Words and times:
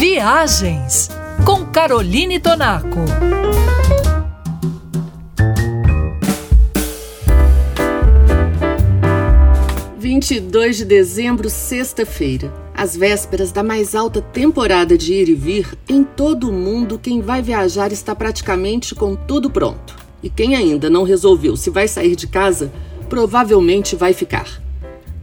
Viagens 0.00 1.08
com 1.44 1.66
Caroline 1.66 2.38
Tonaco. 2.38 3.00
Vinte 9.98 10.36
e 10.36 10.40
dois 10.40 10.76
de 10.76 10.84
dezembro, 10.84 11.50
sexta-feira. 11.50 12.54
Às 12.76 12.96
vésperas 12.96 13.50
da 13.50 13.64
mais 13.64 13.96
alta 13.96 14.22
temporada 14.22 14.96
de 14.96 15.14
ir 15.14 15.28
e 15.28 15.34
vir, 15.34 15.76
em 15.88 16.04
todo 16.04 16.48
o 16.48 16.52
mundo, 16.52 16.96
quem 16.96 17.20
vai 17.20 17.42
viajar 17.42 17.90
está 17.90 18.14
praticamente 18.14 18.94
com 18.94 19.16
tudo 19.16 19.50
pronto. 19.50 19.96
E 20.22 20.30
quem 20.30 20.54
ainda 20.54 20.88
não 20.88 21.02
resolveu 21.02 21.56
se 21.56 21.70
vai 21.70 21.88
sair 21.88 22.14
de 22.14 22.28
casa, 22.28 22.72
provavelmente 23.08 23.96
vai 23.96 24.12
ficar. 24.12 24.62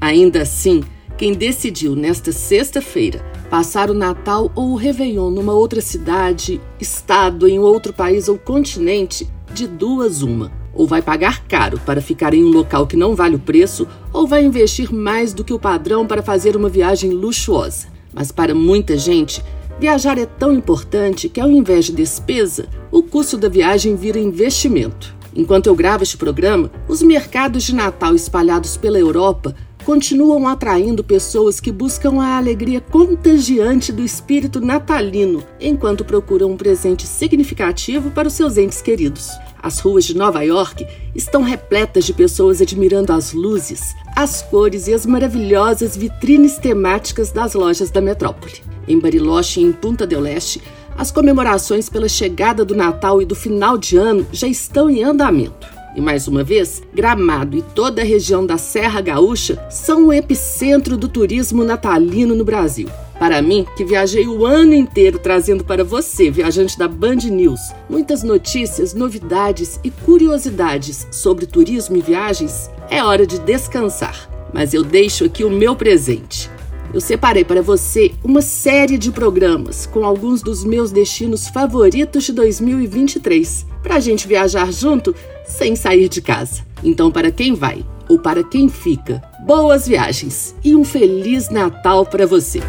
Ainda 0.00 0.42
assim, 0.42 0.82
quem 1.16 1.32
decidiu 1.32 1.94
nesta 1.94 2.32
sexta-feira 2.32 3.33
passar 3.54 3.88
o 3.88 3.94
Natal 3.94 4.50
ou 4.56 4.72
o 4.72 4.74
Réveillon 4.74 5.30
numa 5.30 5.52
outra 5.52 5.80
cidade, 5.80 6.60
estado, 6.80 7.46
em 7.46 7.60
outro 7.60 7.92
país 7.92 8.28
ou 8.28 8.36
continente, 8.36 9.30
de 9.52 9.68
duas 9.68 10.22
uma. 10.22 10.50
Ou 10.74 10.88
vai 10.88 11.00
pagar 11.00 11.44
caro 11.46 11.78
para 11.86 12.00
ficar 12.00 12.34
em 12.34 12.42
um 12.42 12.50
local 12.50 12.84
que 12.84 12.96
não 12.96 13.14
vale 13.14 13.36
o 13.36 13.38
preço, 13.38 13.86
ou 14.12 14.26
vai 14.26 14.44
investir 14.44 14.92
mais 14.92 15.32
do 15.32 15.44
que 15.44 15.52
o 15.52 15.58
padrão 15.60 16.04
para 16.04 16.20
fazer 16.20 16.56
uma 16.56 16.68
viagem 16.68 17.12
luxuosa. 17.12 17.86
Mas 18.12 18.32
para 18.32 18.56
muita 18.56 18.98
gente, 18.98 19.40
viajar 19.78 20.18
é 20.18 20.26
tão 20.26 20.52
importante 20.52 21.28
que, 21.28 21.40
ao 21.40 21.48
invés 21.48 21.84
de 21.84 21.92
despesa, 21.92 22.66
o 22.90 23.04
custo 23.04 23.38
da 23.38 23.48
viagem 23.48 23.94
vira 23.94 24.18
investimento. 24.18 25.14
Enquanto 25.32 25.68
eu 25.68 25.76
gravo 25.76 26.02
este 26.02 26.16
programa, 26.16 26.72
os 26.88 27.02
mercados 27.04 27.62
de 27.62 27.74
Natal 27.74 28.16
espalhados 28.16 28.76
pela 28.76 28.98
Europa 28.98 29.54
continuam 29.84 30.48
atraindo 30.48 31.04
pessoas 31.04 31.60
que 31.60 31.70
buscam 31.70 32.20
a 32.20 32.38
alegria 32.38 32.80
contagiante 32.80 33.92
do 33.92 34.02
espírito 34.02 34.60
natalino, 34.60 35.44
enquanto 35.60 36.04
procuram 36.04 36.52
um 36.52 36.56
presente 36.56 37.06
significativo 37.06 38.10
para 38.10 38.28
os 38.28 38.34
seus 38.34 38.56
entes 38.56 38.80
queridos. 38.80 39.28
As 39.62 39.78
ruas 39.78 40.04
de 40.04 40.16
Nova 40.16 40.42
York 40.42 40.86
estão 41.14 41.42
repletas 41.42 42.04
de 42.04 42.12
pessoas 42.12 42.60
admirando 42.60 43.12
as 43.12 43.32
luzes, 43.32 43.94
as 44.16 44.42
cores 44.42 44.88
e 44.88 44.94
as 44.94 45.06
maravilhosas 45.06 45.96
vitrines 45.96 46.56
temáticas 46.56 47.30
das 47.30 47.54
lojas 47.54 47.90
da 47.90 48.00
metrópole. 48.00 48.62
Em 48.88 48.98
Bariloche 48.98 49.60
e 49.60 49.64
em 49.64 49.72
Punta 49.72 50.06
del 50.06 50.26
Este, 50.26 50.62
as 50.96 51.10
comemorações 51.10 51.88
pela 51.88 52.08
chegada 52.08 52.64
do 52.64 52.74
Natal 52.74 53.20
e 53.20 53.24
do 53.24 53.34
final 53.34 53.76
de 53.76 53.96
ano 53.96 54.26
já 54.32 54.46
estão 54.46 54.88
em 54.88 55.02
andamento. 55.02 55.73
E 55.94 56.00
mais 56.00 56.26
uma 56.26 56.42
vez, 56.42 56.82
Gramado 56.92 57.56
e 57.56 57.62
toda 57.62 58.02
a 58.02 58.04
região 58.04 58.44
da 58.44 58.58
Serra 58.58 59.00
Gaúcha 59.00 59.64
são 59.70 60.06
o 60.06 60.12
epicentro 60.12 60.96
do 60.96 61.08
turismo 61.08 61.62
natalino 61.62 62.34
no 62.34 62.44
Brasil. 62.44 62.88
Para 63.18 63.40
mim, 63.40 63.64
que 63.76 63.84
viajei 63.84 64.26
o 64.26 64.44
ano 64.44 64.74
inteiro 64.74 65.20
trazendo 65.20 65.64
para 65.64 65.84
você, 65.84 66.30
viajante 66.30 66.76
da 66.76 66.88
Band 66.88 67.28
News, 67.30 67.60
muitas 67.88 68.24
notícias, 68.24 68.92
novidades 68.92 69.78
e 69.84 69.90
curiosidades 69.90 71.06
sobre 71.12 71.46
turismo 71.46 71.96
e 71.96 72.02
viagens, 72.02 72.68
é 72.90 73.02
hora 73.02 73.24
de 73.24 73.38
descansar. 73.38 74.28
Mas 74.52 74.74
eu 74.74 74.82
deixo 74.82 75.24
aqui 75.24 75.44
o 75.44 75.50
meu 75.50 75.76
presente 75.76 76.50
eu 76.94 77.00
separei 77.00 77.44
para 77.44 77.60
você 77.60 78.12
uma 78.22 78.40
série 78.40 78.96
de 78.96 79.10
programas 79.10 79.84
com 79.84 80.04
alguns 80.04 80.40
dos 80.40 80.62
meus 80.62 80.92
destinos 80.92 81.48
favoritos 81.48 82.22
de 82.22 82.32
2023, 82.32 83.66
para 83.82 83.96
a 83.96 84.00
gente 84.00 84.28
viajar 84.28 84.72
junto 84.72 85.12
sem 85.44 85.74
sair 85.74 86.08
de 86.08 86.22
casa. 86.22 86.64
Então, 86.84 87.10
para 87.10 87.32
quem 87.32 87.52
vai 87.54 87.84
ou 88.08 88.16
para 88.16 88.44
quem 88.44 88.68
fica, 88.68 89.20
boas 89.44 89.88
viagens 89.88 90.54
e 90.62 90.76
um 90.76 90.84
Feliz 90.84 91.50
Natal 91.50 92.06
para 92.06 92.28
você! 92.28 92.60